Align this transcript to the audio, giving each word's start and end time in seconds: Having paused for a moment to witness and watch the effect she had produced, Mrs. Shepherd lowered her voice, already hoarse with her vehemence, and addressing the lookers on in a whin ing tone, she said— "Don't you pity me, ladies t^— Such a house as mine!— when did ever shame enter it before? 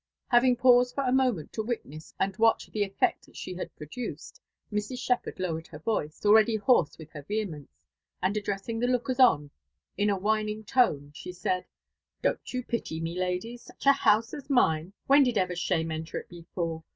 Having 0.29 0.55
paused 0.55 0.95
for 0.95 1.03
a 1.03 1.11
moment 1.11 1.53
to 1.53 1.61
witness 1.61 2.11
and 2.19 2.35
watch 2.37 2.65
the 2.71 2.81
effect 2.83 3.29
she 3.35 3.53
had 3.53 3.75
produced, 3.75 4.41
Mrs. 4.73 4.97
Shepherd 4.97 5.39
lowered 5.39 5.67
her 5.67 5.77
voice, 5.77 6.25
already 6.25 6.55
hoarse 6.55 6.97
with 6.97 7.11
her 7.11 7.21
vehemence, 7.21 7.69
and 8.19 8.35
addressing 8.35 8.79
the 8.79 8.87
lookers 8.87 9.19
on 9.19 9.51
in 9.97 10.09
a 10.09 10.17
whin 10.17 10.49
ing 10.49 10.63
tone, 10.63 11.11
she 11.13 11.31
said— 11.31 11.67
"Don't 12.23 12.51
you 12.51 12.63
pity 12.63 12.99
me, 12.99 13.13
ladies 13.15 13.61
t^— 13.65 13.65
Such 13.67 13.85
a 13.85 13.91
house 13.91 14.33
as 14.33 14.49
mine!— 14.49 14.93
when 15.05 15.21
did 15.21 15.37
ever 15.37 15.55
shame 15.55 15.91
enter 15.91 16.17
it 16.17 16.29
before? 16.29 16.83